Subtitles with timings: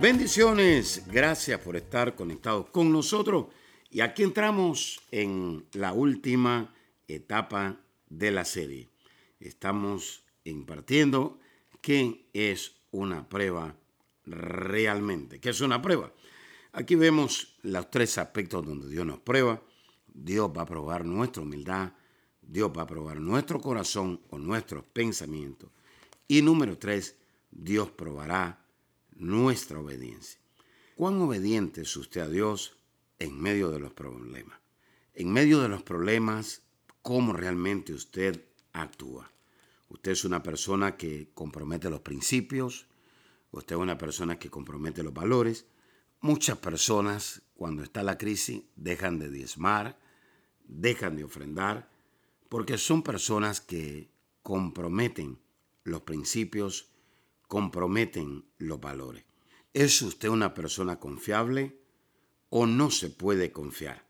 [0.00, 3.46] Bendiciones, gracias por estar conectados con nosotros.
[3.90, 6.72] Y aquí entramos en la última
[7.08, 8.88] etapa de la serie.
[9.40, 11.40] Estamos impartiendo
[11.80, 13.74] qué es una prueba
[14.24, 15.40] realmente.
[15.40, 16.12] ¿Qué es una prueba?
[16.74, 19.60] Aquí vemos los tres aspectos donde Dios nos prueba.
[20.06, 21.92] Dios va a probar nuestra humildad,
[22.40, 25.70] Dios va a probar nuestro corazón o nuestros pensamientos.
[26.28, 27.16] Y número tres,
[27.50, 28.67] Dios probará
[29.18, 30.40] nuestra obediencia.
[30.96, 32.76] ¿Cuán obediente es usted a Dios
[33.18, 34.58] en medio de los problemas?
[35.14, 36.62] En medio de los problemas,
[37.02, 39.30] ¿cómo realmente usted actúa?
[39.88, 42.86] Usted es una persona que compromete los principios,
[43.50, 45.66] usted es una persona que compromete los valores.
[46.20, 49.98] Muchas personas, cuando está la crisis, dejan de diezmar,
[50.64, 51.90] dejan de ofrendar,
[52.48, 54.10] porque son personas que
[54.42, 55.38] comprometen
[55.84, 56.90] los principios
[57.48, 59.24] comprometen los valores.
[59.72, 61.80] ¿Es usted una persona confiable
[62.50, 64.06] o no se puede confiar?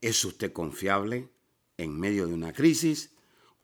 [0.00, 1.30] ¿Es usted confiable
[1.76, 3.12] en medio de una crisis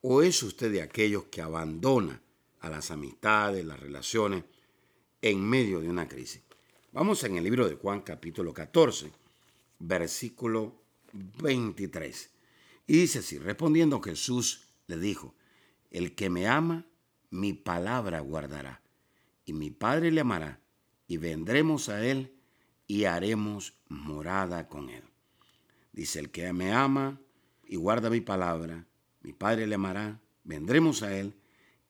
[0.01, 2.23] o es usted de aquellos que abandona
[2.61, 4.45] a las amistades, las relaciones
[5.21, 6.43] en medio de una crisis?
[6.93, 9.11] Vamos en el libro de Juan capítulo 14,
[9.81, 12.31] versículo 23.
[12.87, 15.35] Y dice así, respondiendo Jesús le dijo,
[15.91, 16.87] el que me ama,
[17.31, 18.84] mi palabra guardará
[19.45, 20.61] y mi Padre le amará,
[21.07, 22.35] y vendremos a Él
[22.87, 25.05] y haremos morada con Él.
[25.93, 27.21] Dice, el que me ama
[27.67, 28.87] y guarda mi palabra,
[29.23, 31.35] mi Padre le amará, vendremos a Él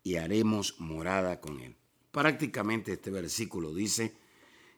[0.03, 1.77] y haremos morada con Él.
[2.11, 4.17] Prácticamente este versículo dice,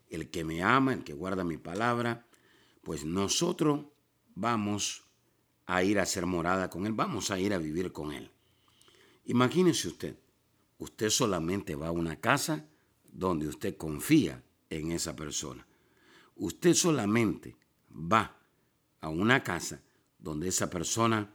[0.08, 2.26] el que me ama, el que guarda mi palabra,
[2.82, 3.86] pues nosotros
[4.34, 5.04] vamos
[5.66, 8.30] a ir a hacer morada con Él, vamos a ir a vivir con Él.
[9.24, 10.16] Imagínese usted,
[10.78, 12.66] Usted solamente va a una casa
[13.04, 15.66] donde usted confía en esa persona.
[16.36, 17.56] Usted solamente
[17.90, 18.38] va
[19.00, 19.82] a una casa
[20.18, 21.34] donde esa persona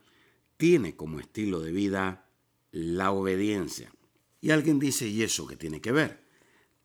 [0.57, 2.29] tiene como estilo de vida
[2.71, 3.91] la obediencia.
[4.41, 6.23] Y alguien dice, ¿y eso qué tiene que ver?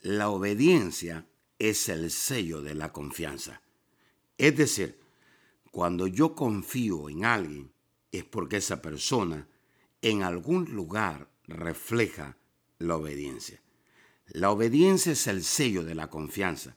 [0.01, 1.27] La obediencia
[1.59, 3.63] es el sello de la confianza.
[4.39, 4.99] Es decir,
[5.71, 7.73] cuando yo confío en alguien
[8.13, 9.49] es porque esa persona
[10.01, 12.37] en algún lugar refleja
[12.79, 13.61] la obediencia.
[14.29, 16.77] La obediencia es el sello de la confianza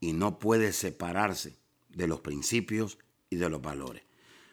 [0.00, 1.58] y no puede separarse
[1.88, 2.98] de los principios
[3.30, 4.02] y de los valores.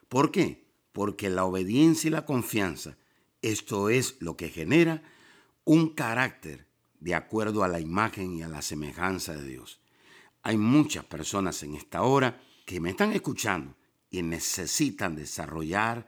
[0.10, 0.66] ¿Por qué?
[0.92, 2.98] Porque la obediencia y la confianza,
[3.42, 5.04] esto es lo que genera
[5.66, 6.68] un carácter
[7.00, 9.82] de acuerdo a la imagen y a la semejanza de Dios.
[10.42, 13.76] Hay muchas personas en esta hora que me están escuchando
[14.10, 16.08] y necesitan desarrollar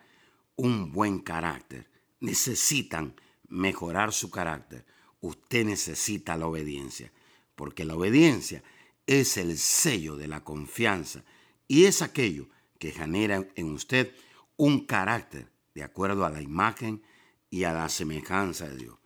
[0.56, 3.16] un buen carácter, necesitan
[3.50, 4.85] mejorar su carácter,
[5.22, 7.11] usted necesita la obediencia,
[7.56, 8.63] porque la obediencia
[9.07, 11.23] es el sello de la confianza
[11.67, 12.47] y es aquello
[12.79, 14.13] que genera en usted
[14.57, 17.01] un carácter de acuerdo a la imagen
[17.50, 18.97] y a la semejanza de Dios.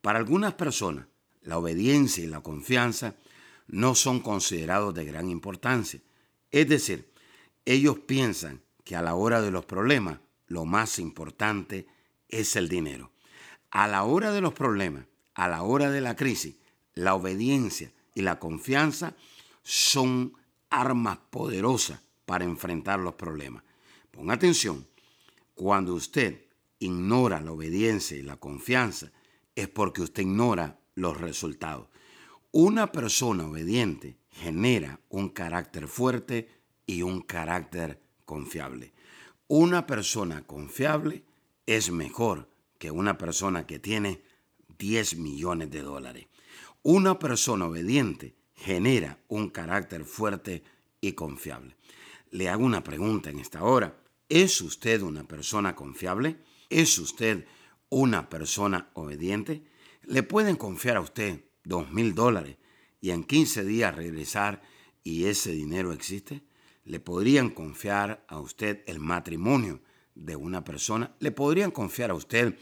[0.00, 1.06] Para algunas personas,
[1.42, 3.16] la obediencia y la confianza
[3.66, 6.00] no son considerados de gran importancia.
[6.50, 7.10] Es decir,
[7.64, 11.86] ellos piensan que a la hora de los problemas lo más importante
[12.28, 13.10] es el dinero.
[13.74, 15.04] A la hora de los problemas,
[15.34, 16.54] a la hora de la crisis,
[16.94, 19.16] la obediencia y la confianza
[19.64, 20.34] son
[20.70, 23.64] armas poderosas para enfrentar los problemas.
[24.12, 24.86] Ponga atención,
[25.56, 26.44] cuando usted
[26.78, 29.10] ignora la obediencia y la confianza,
[29.56, 31.88] es porque usted ignora los resultados.
[32.52, 36.48] Una persona obediente genera un carácter fuerte
[36.86, 38.92] y un carácter confiable.
[39.48, 41.24] Una persona confiable
[41.66, 42.53] es mejor
[42.84, 44.20] que una persona que tiene
[44.76, 46.26] 10 millones de dólares.
[46.82, 50.62] Una persona obediente genera un carácter fuerte
[51.00, 51.78] y confiable.
[52.30, 53.96] Le hago una pregunta en esta hora.
[54.28, 56.36] ¿Es usted una persona confiable?
[56.68, 57.46] ¿Es usted
[57.88, 59.64] una persona obediente?
[60.02, 62.58] ¿Le pueden confiar a usted dos mil dólares
[63.00, 64.60] y en 15 días regresar
[65.02, 66.42] y ese dinero existe?
[66.84, 69.80] ¿Le podrían confiar a usted el matrimonio
[70.14, 72.58] de una persona, le podrían confiar a usted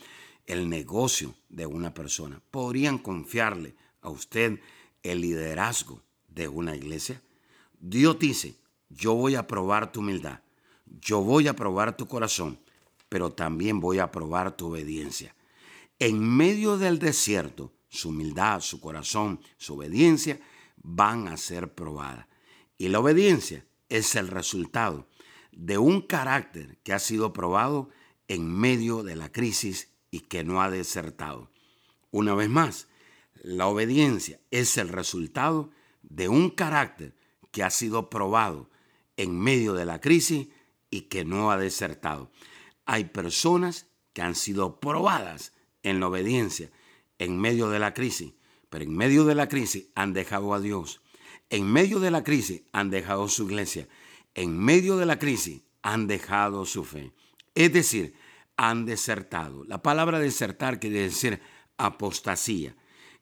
[0.46, 4.60] el negocio de una persona, podrían confiarle a usted
[5.02, 7.22] el liderazgo de una iglesia?
[7.78, 8.56] Dios dice,
[8.88, 10.40] yo voy a probar tu humildad,
[11.00, 12.58] yo voy a probar tu corazón,
[13.08, 15.34] pero también voy a probar tu obediencia.
[15.98, 20.40] En medio del desierto, su humildad, su corazón, su obediencia
[20.82, 22.26] van a ser probadas.
[22.78, 25.06] Y la obediencia es el resultado
[25.52, 27.90] de un carácter que ha sido probado
[28.28, 31.50] en medio de la crisis y que no ha desertado.
[32.10, 32.88] Una vez más,
[33.42, 35.70] la obediencia es el resultado
[36.02, 37.14] de un carácter
[37.50, 38.70] que ha sido probado
[39.16, 40.48] en medio de la crisis
[40.90, 42.30] y que no ha desertado.
[42.86, 45.52] Hay personas que han sido probadas
[45.82, 46.70] en la obediencia
[47.18, 48.34] en medio de la crisis,
[48.68, 51.00] pero en medio de la crisis han dejado a Dios.
[51.50, 53.88] En medio de la crisis han dejado su iglesia.
[54.34, 57.12] En medio de la crisis han dejado su fe.
[57.54, 58.14] Es decir,
[58.56, 59.64] han desertado.
[59.64, 61.40] La palabra desertar quiere decir
[61.76, 62.76] apostasía.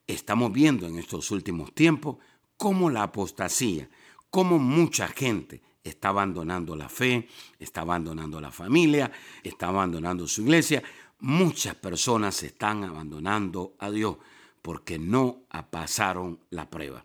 [0.06, 2.16] Estamos viendo en estos últimos tiempos
[2.56, 3.88] cómo la apostasía,
[4.28, 7.28] cómo mucha gente está abandonando la fe,
[7.58, 9.10] está abandonando la familia,
[9.42, 10.82] está abandonando su iglesia.
[11.20, 14.16] Muchas personas están abandonando a Dios
[14.62, 17.04] porque no pasaron la prueba.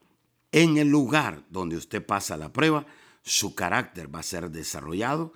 [0.52, 2.86] En el lugar donde usted pasa la prueba,
[3.26, 5.34] su carácter va a ser desarrollado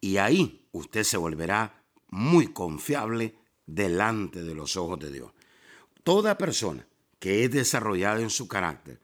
[0.00, 3.34] y ahí usted se volverá muy confiable
[3.66, 5.32] delante de los ojos de Dios.
[6.04, 6.86] Toda persona
[7.18, 9.00] que es desarrollada en su carácter,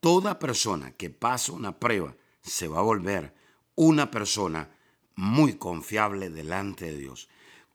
[0.00, 3.34] toda persona que pasa una prueba, se va a volver
[3.74, 4.70] una persona
[5.14, 7.28] muy confiable delante de Dios.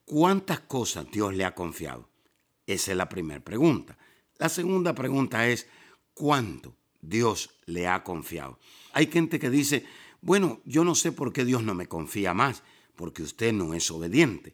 [0.06, 2.08] ¿Cuántas cosas Dios le ha confiado?
[2.68, 3.98] Esa es la primera pregunta.
[4.38, 5.68] La segunda pregunta es,
[6.14, 8.60] ¿cuánto Dios le ha confiado?
[8.94, 9.86] Hay gente que dice,
[10.22, 12.64] bueno, yo no sé por qué Dios no me confía más,
[12.96, 14.54] porque usted no es obediente.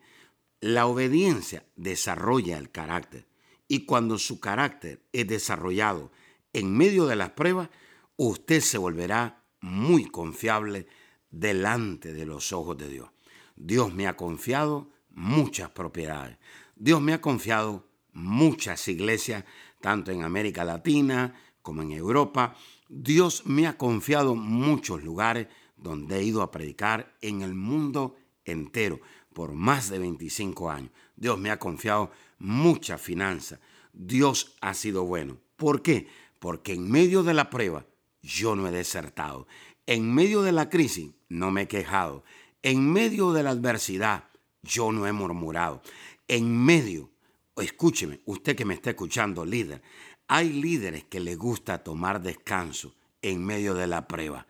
[0.61, 3.27] La obediencia desarrolla el carácter
[3.67, 6.11] y cuando su carácter es desarrollado
[6.53, 7.69] en medio de las pruebas,
[8.17, 10.87] usted se volverá muy confiable
[11.29, 13.09] delante de los ojos de Dios.
[13.55, 16.37] Dios me ha confiado muchas propiedades.
[16.75, 19.45] Dios me ha confiado muchas iglesias,
[19.81, 22.55] tanto en América Latina como en Europa.
[22.89, 25.47] Dios me ha confiado muchos lugares
[25.77, 28.99] donde he ido a predicar en el mundo entero
[29.31, 30.91] por más de 25 años.
[31.15, 33.59] Dios me ha confiado mucha finanza.
[33.93, 35.37] Dios ha sido bueno.
[35.55, 36.07] ¿Por qué?
[36.39, 37.85] Porque en medio de la prueba
[38.23, 39.47] yo no he desertado.
[39.85, 42.23] En medio de la crisis no me he quejado.
[42.63, 44.29] En medio de la adversidad
[44.63, 45.81] yo no he murmurado.
[46.27, 47.11] En medio,
[47.55, 49.81] escúcheme, usted que me está escuchando, líder,
[50.29, 54.45] hay líderes que les gusta tomar descanso en medio de la prueba.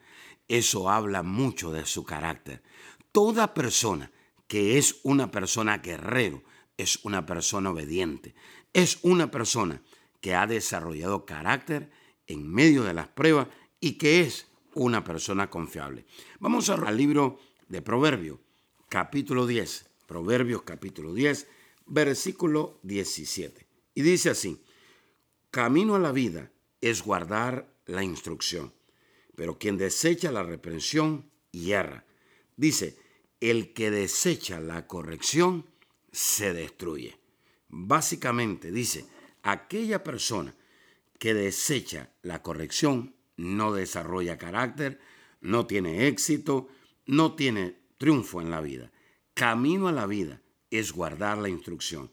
[0.50, 2.62] Eso habla mucho de su carácter.
[3.14, 4.12] Toda persona
[4.48, 6.44] que es una persona guerrero
[6.78, 8.36] es una persona obediente.
[8.74, 9.81] Es una persona
[10.20, 11.90] que ha desarrollado carácter
[12.28, 13.48] en medio de las pruebas
[13.80, 16.06] y que es una persona confiable.
[16.40, 17.40] Vamos al libro
[17.70, 18.38] de Proverbios,
[18.90, 19.86] capítulo 10.
[20.08, 21.48] Proverbios capítulo 10,
[21.86, 23.66] versículo 17.
[23.96, 24.62] Y dice así,
[25.51, 26.51] camino a la vida
[26.81, 28.74] es guardar la instrucción,
[29.36, 32.06] pero quien desecha la reprensión hierra.
[32.56, 32.98] Dice,
[33.40, 35.66] el que desecha la corrección
[36.12, 37.18] se destruye.
[37.69, 39.06] Básicamente dice,
[39.44, 40.56] aquella persona
[41.18, 45.00] que desecha la corrección no desarrolla carácter,
[45.41, 46.68] no tiene éxito,
[47.06, 48.91] no tiene triunfo en la vida.
[49.34, 52.12] Camino a la vida es guardar la instrucción,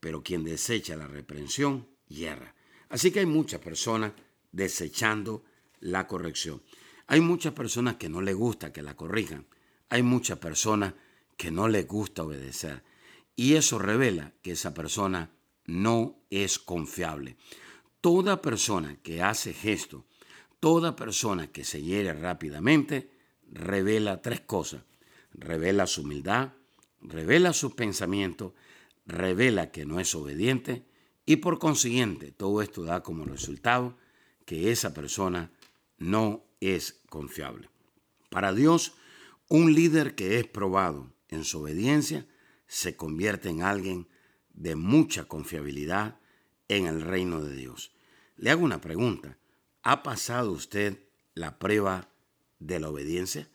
[0.00, 2.55] pero quien desecha la reprensión, hierra.
[2.88, 4.12] Así que hay muchas personas
[4.52, 5.44] desechando
[5.80, 6.62] la corrección.
[7.06, 9.46] Hay muchas personas que no les gusta que la corrijan.
[9.88, 10.94] Hay muchas personas
[11.36, 12.82] que no les gusta obedecer.
[13.34, 15.30] Y eso revela que esa persona
[15.66, 17.36] no es confiable.
[18.00, 20.06] Toda persona que hace gesto,
[20.60, 23.10] toda persona que se hiere rápidamente,
[23.50, 24.82] revela tres cosas.
[25.32, 26.54] Revela su humildad,
[27.02, 28.52] revela sus pensamientos,
[29.04, 30.86] revela que no es obediente
[31.26, 33.98] y por consiguiente todo esto da como resultado
[34.44, 35.50] que esa persona
[35.98, 37.68] no es confiable.
[38.30, 38.94] Para Dios,
[39.48, 42.26] un líder que es probado en su obediencia
[42.68, 44.08] se convierte en alguien
[44.54, 46.18] de mucha confiabilidad
[46.68, 47.92] en el reino de Dios.
[48.36, 49.36] Le hago una pregunta.
[49.82, 50.98] ¿Ha pasado usted
[51.34, 52.08] la prueba
[52.58, 53.48] de la obediencia?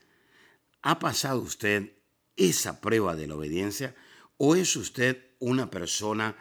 [0.81, 1.93] ¿Ha pasado usted
[2.35, 3.95] esa prueba de la obediencia?
[4.37, 6.35] ¿O es usted una persona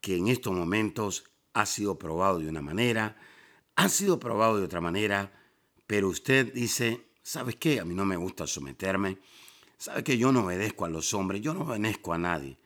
[0.00, 3.16] que en estos momentos ha sido probado de una manera,
[3.76, 5.32] ha sido probado de otra manera,
[5.86, 7.80] pero usted dice, ¿sabes qué?
[7.80, 9.18] A mí no me gusta someterme.
[9.76, 11.40] ¿Sabe que yo no obedezco a los hombres?
[11.40, 12.58] Yo no obedezco a nadie.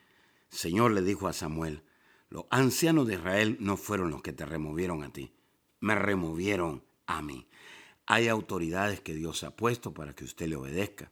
[0.49, 1.83] Señor le dijo a Samuel,
[2.29, 5.33] los ancianos de Israel no fueron los que te removieron a ti.
[5.81, 7.47] me removieron a mí.
[8.07, 11.11] Hay autoridades que Dios ha puesto para que usted le obedezca.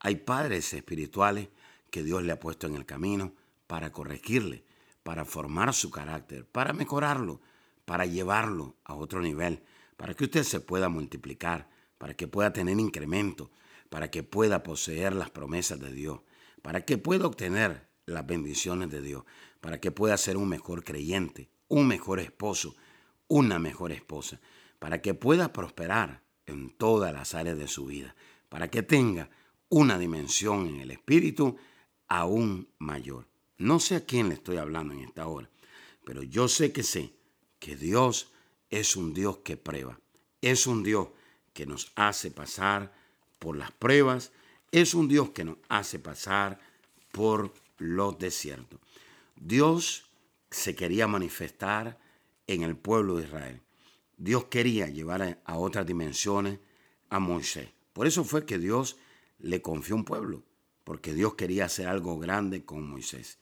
[0.00, 1.48] Hay padres espirituales
[1.90, 3.34] que Dios le ha puesto en el camino
[3.66, 4.64] para corregirle,
[5.02, 7.40] para formar su carácter, para mejorarlo,
[7.84, 9.62] para llevarlo a otro nivel,
[9.96, 11.68] para que usted se pueda multiplicar,
[11.98, 13.50] para que pueda tener incremento,
[13.88, 16.20] para que pueda poseer las promesas de Dios,
[16.62, 19.24] para que pueda obtener las bendiciones de Dios,
[19.60, 22.74] para que pueda ser un mejor creyente, un mejor esposo,
[23.28, 24.40] una mejor esposa,
[24.78, 28.14] para que pueda prosperar en todas las áreas de su vida,
[28.48, 29.30] para que tenga
[29.68, 31.56] una dimensión en el espíritu
[32.08, 33.31] aún mayor.
[33.58, 35.48] No sé a quién le estoy hablando en esta hora,
[36.04, 37.14] pero yo sé que sé
[37.58, 38.32] que Dios
[38.70, 40.00] es un Dios que prueba,
[40.40, 41.08] es un Dios
[41.52, 42.92] que nos hace pasar
[43.38, 44.32] por las pruebas,
[44.70, 46.58] es un Dios que nos hace pasar
[47.12, 48.80] por los desiertos.
[49.36, 50.06] Dios
[50.50, 51.98] se quería manifestar
[52.46, 53.62] en el pueblo de Israel.
[54.16, 56.58] Dios quería llevar a otras dimensiones
[57.10, 57.68] a Moisés.
[57.92, 58.96] Por eso fue que Dios
[59.38, 60.42] le confió un pueblo,
[60.84, 63.38] porque Dios quería hacer algo grande con Moisés.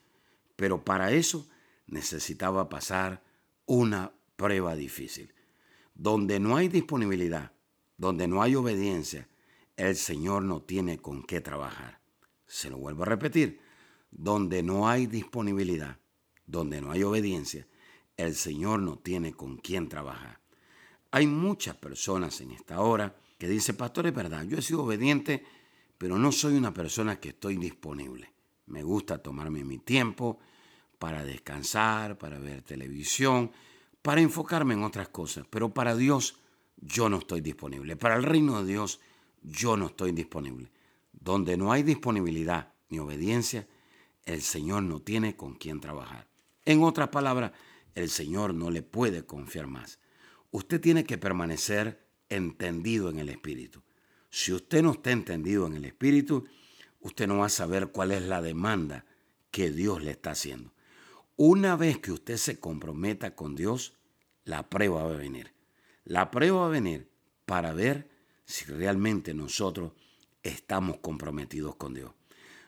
[0.60, 1.48] Pero para eso
[1.86, 3.22] necesitaba pasar
[3.64, 5.32] una prueba difícil.
[5.94, 7.52] Donde no hay disponibilidad,
[7.96, 9.26] donde no hay obediencia,
[9.74, 12.02] el Señor no tiene con qué trabajar.
[12.46, 13.58] Se lo vuelvo a repetir.
[14.10, 15.98] Donde no hay disponibilidad,
[16.44, 17.66] donde no hay obediencia,
[18.18, 20.42] el Señor no tiene con quién trabajar.
[21.10, 25.42] Hay muchas personas en esta hora que dicen, pastor, es verdad, yo he sido obediente,
[25.96, 28.34] pero no soy una persona que estoy disponible.
[28.66, 30.38] Me gusta tomarme mi tiempo
[31.00, 33.50] para descansar, para ver televisión,
[34.02, 36.36] para enfocarme en otras cosas, pero para Dios
[36.76, 37.96] yo no estoy disponible.
[37.96, 39.00] Para el reino de Dios
[39.42, 40.70] yo no estoy disponible.
[41.12, 43.66] Donde no hay disponibilidad ni obediencia,
[44.26, 46.28] el Señor no tiene con quién trabajar.
[46.66, 47.52] En otras palabras,
[47.94, 50.00] el Señor no le puede confiar más.
[50.50, 53.82] Usted tiene que permanecer entendido en el Espíritu.
[54.28, 56.46] Si usted no está entendido en el Espíritu,
[57.00, 59.06] usted no va a saber cuál es la demanda
[59.50, 60.74] que Dios le está haciendo.
[61.42, 63.94] Una vez que usted se comprometa con Dios,
[64.44, 65.54] la prueba va a venir.
[66.04, 67.08] La prueba va a venir
[67.46, 68.10] para ver
[68.44, 69.92] si realmente nosotros
[70.42, 72.12] estamos comprometidos con Dios.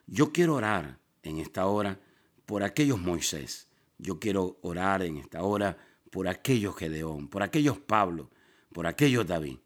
[0.06, 2.00] Yo quiero orar en esta hora
[2.46, 3.68] por aquellos Moisés.
[3.98, 5.76] Yo quiero orar en esta hora
[6.10, 8.30] por aquellos Gedeón, por aquellos Pablo,
[8.72, 9.58] por aquellos David.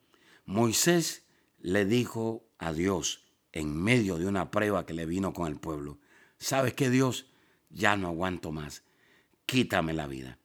[0.46, 1.22] Moisés
[1.60, 6.00] le dijo a Dios en medio de una prueba que le vino con el pueblo,
[6.38, 7.30] ¿sabes qué Dios?
[7.70, 8.82] Ya no aguanto más.
[9.46, 10.38] Quítame la vida.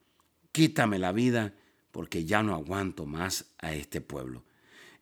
[0.51, 1.55] Quítame la vida
[1.91, 4.46] porque ya no aguanto más a este pueblo.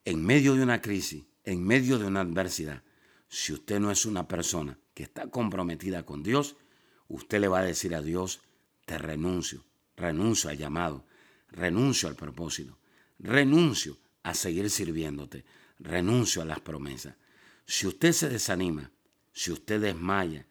[0.05, 2.81] En medio de una crisis, en medio de una adversidad,
[3.27, 6.55] si usted no es una persona que está comprometida con Dios,
[7.09, 8.41] usted le va a decir a Dios,
[8.85, 9.65] te renuncio,
[9.97, 11.05] renuncio al llamado,
[11.49, 12.79] renuncio al propósito,
[13.19, 15.43] renuncio a seguir sirviéndote,
[15.77, 17.15] renuncio a las promesas.
[17.65, 18.91] Si usted se desanima,
[19.33, 20.47] si usted desmaya,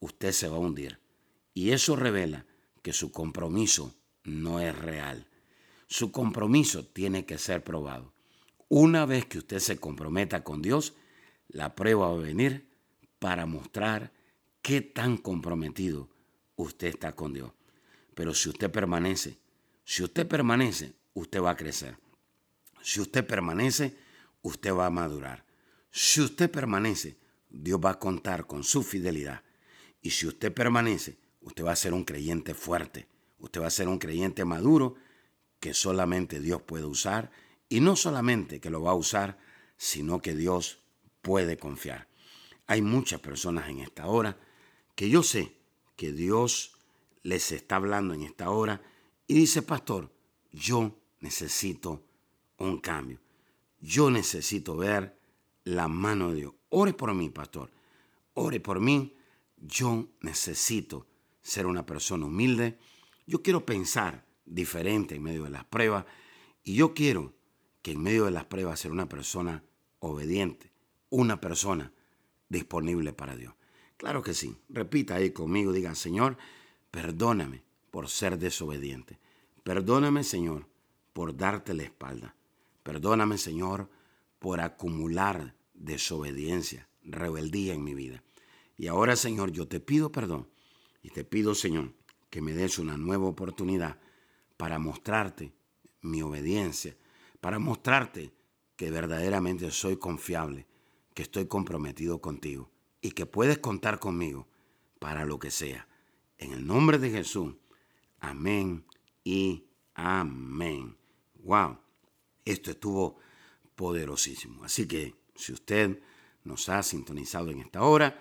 [0.00, 0.98] usted se va a hundir.
[1.52, 2.46] Y eso revela
[2.82, 5.26] que su compromiso no es real.
[5.86, 8.12] Su compromiso tiene que ser probado.
[8.68, 10.94] Una vez que usted se comprometa con Dios,
[11.48, 12.68] la prueba va a venir
[13.18, 14.12] para mostrar
[14.62, 16.08] qué tan comprometido
[16.56, 17.52] usted está con Dios.
[18.14, 19.38] Pero si usted permanece,
[19.84, 21.98] si usted permanece, usted va a crecer.
[22.82, 23.96] Si usted permanece,
[24.42, 25.44] usted va a madurar.
[25.90, 29.42] Si usted permanece, Dios va a contar con su fidelidad.
[30.00, 33.06] Y si usted permanece, usted va a ser un creyente fuerte.
[33.38, 34.94] Usted va a ser un creyente maduro
[35.60, 37.30] que solamente Dios puede usar.
[37.68, 39.38] Y no solamente que lo va a usar,
[39.76, 40.78] sino que Dios
[41.20, 42.08] puede confiar.
[42.66, 44.38] Hay muchas personas en esta hora
[44.94, 45.56] que yo sé
[45.96, 46.74] que Dios
[47.22, 48.82] les está hablando en esta hora
[49.26, 50.10] y dice, pastor,
[50.52, 52.02] yo necesito
[52.58, 53.18] un cambio.
[53.80, 55.18] Yo necesito ver
[55.64, 56.54] la mano de Dios.
[56.68, 57.70] Ore por mí, pastor.
[58.34, 59.16] Ore por mí.
[59.56, 61.06] Yo necesito
[61.42, 62.78] ser una persona humilde.
[63.26, 66.06] Yo quiero pensar diferente en medio de las pruebas
[66.64, 67.34] y yo quiero
[67.82, 69.64] que en medio de las pruebas ser una persona
[69.98, 70.72] obediente,
[71.10, 71.92] una persona
[72.48, 73.54] disponible para Dios.
[73.96, 74.56] Claro que sí.
[74.68, 76.36] Repita ahí conmigo, diga, Señor,
[76.90, 79.18] perdóname por ser desobediente.
[79.64, 80.66] Perdóname, Señor,
[81.12, 82.34] por darte la espalda.
[82.82, 83.90] Perdóname, Señor,
[84.38, 88.24] por acumular desobediencia, rebeldía en mi vida.
[88.76, 90.48] Y ahora, Señor, yo te pido perdón
[91.02, 91.92] y te pido, Señor,
[92.30, 94.00] que me des una nueva oportunidad
[94.56, 95.52] para mostrarte
[96.00, 96.96] mi obediencia,
[97.40, 98.32] para mostrarte
[98.76, 100.66] que verdaderamente soy confiable,
[101.14, 104.48] que estoy comprometido contigo y que puedes contar conmigo
[104.98, 105.88] para lo que sea.
[106.38, 107.54] En el nombre de Jesús.
[108.20, 108.84] Amén
[109.24, 110.96] y amén.
[111.42, 111.78] Wow.
[112.44, 113.18] Esto estuvo
[113.74, 114.64] poderosísimo.
[114.64, 116.00] Así que si usted
[116.44, 118.20] nos ha sintonizado en esta hora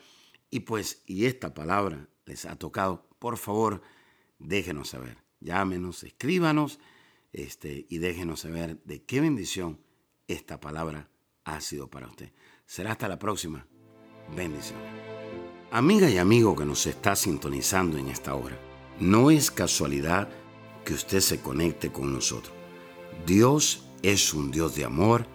[0.50, 3.82] y pues y esta palabra les ha tocado, por favor,
[4.40, 5.18] déjenos saber.
[5.40, 6.80] Llámenos, escríbanos
[7.34, 9.80] este, y déjenos saber de qué bendición
[10.28, 11.10] esta palabra
[11.44, 12.32] ha sido para usted.
[12.66, 13.66] Será hasta la próxima.
[14.36, 14.86] Bendiciones.
[15.72, 18.60] Amiga y amigo que nos está sintonizando en esta hora,
[19.00, 20.30] no es casualidad
[20.84, 22.54] que usted se conecte con nosotros.
[23.26, 25.26] Dios es un Dios de amor,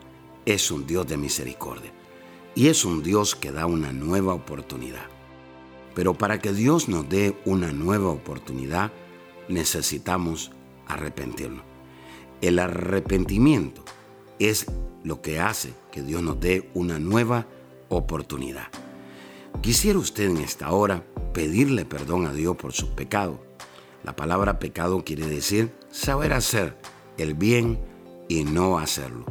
[0.44, 1.92] es un Dios de misericordia
[2.54, 5.15] y es un Dios que da una nueva oportunidad.
[5.96, 8.92] Pero para que Dios nos dé una nueva oportunidad,
[9.48, 10.52] necesitamos
[10.86, 11.64] arrepentirnos.
[12.42, 13.82] El arrepentimiento
[14.38, 14.66] es
[15.04, 17.46] lo que hace que Dios nos dé una nueva
[17.88, 18.66] oportunidad.
[19.62, 23.38] Quisiera usted en esta hora pedirle perdón a Dios por sus pecados.
[24.04, 26.76] La palabra pecado quiere decir saber hacer
[27.16, 27.80] el bien
[28.28, 29.24] y no hacerlo.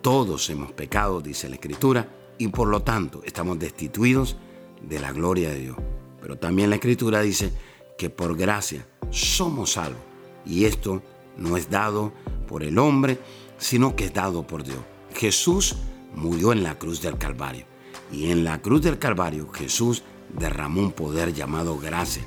[0.00, 4.36] Todos hemos pecado, dice la Escritura, y por lo tanto estamos destituidos
[4.82, 5.76] de la gloria de Dios.
[6.20, 7.52] Pero también la Escritura dice
[7.96, 10.00] que por gracia somos salvos.
[10.44, 11.02] Y esto
[11.36, 12.12] no es dado
[12.46, 13.18] por el hombre,
[13.58, 14.80] sino que es dado por Dios.
[15.14, 15.76] Jesús
[16.14, 17.64] murió en la cruz del Calvario.
[18.12, 20.02] Y en la cruz del Calvario Jesús
[20.38, 22.22] derramó un poder llamado gracia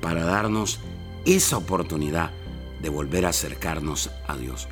[0.00, 0.80] para darnos
[1.24, 2.30] esa oportunidad
[2.82, 4.68] de volver a acercarnos a Dios.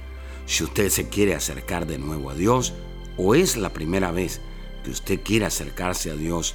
[0.46, 2.72] Si usted se quiere acercar de nuevo a Dios
[3.16, 4.40] o es la primera vez
[4.82, 6.54] que usted quiere acercarse a Dios,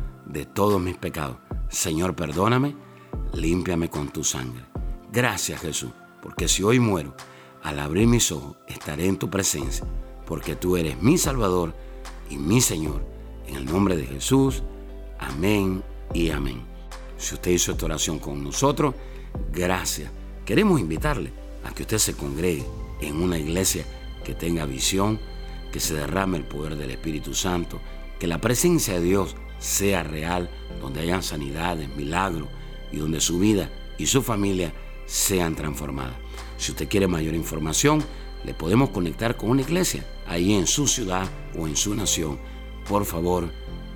[0.31, 1.37] de todos mis pecados.
[1.69, 2.75] Señor, perdóname,
[3.33, 4.65] límpiame con tu sangre.
[5.11, 5.91] Gracias Jesús,
[6.21, 7.15] porque si hoy muero,
[7.63, 9.85] al abrir mis ojos estaré en tu presencia,
[10.25, 11.75] porque tú eres mi Salvador
[12.29, 13.05] y mi Señor.
[13.47, 14.63] En el nombre de Jesús,
[15.19, 16.61] amén y amén.
[17.17, 18.95] Si usted hizo esta oración con nosotros,
[19.51, 20.11] gracias.
[20.45, 21.31] Queremos invitarle
[21.63, 22.65] a que usted se congregue
[23.01, 23.85] en una iglesia
[24.23, 25.19] que tenga visión,
[25.71, 27.79] que se derrame el poder del Espíritu Santo,
[28.19, 30.49] que la presencia de Dios sea real,
[30.81, 32.49] donde hayan sanidades, milagros
[32.91, 34.73] y donde su vida y su familia
[35.05, 36.15] sean transformadas.
[36.57, 38.03] Si usted quiere mayor información,
[38.43, 42.39] le podemos conectar con una iglesia ahí en su ciudad o en su nación.
[42.87, 43.51] Por favor,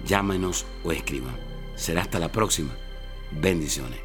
[0.06, 1.36] llámenos o escriban.
[1.76, 2.76] Será hasta la próxima.
[3.32, 4.05] Bendiciones.